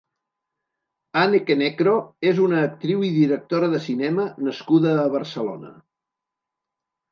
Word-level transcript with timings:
Anneke 1.23 1.57
Necro 1.59 1.93
és 2.31 2.41
una 2.47 2.63
actriu 2.69 3.05
i 3.11 3.13
directora 3.19 3.71
de 3.75 3.83
cinema 3.89 4.27
nascuda 4.49 4.97
a 5.05 5.07
Barcelona. 5.19 5.73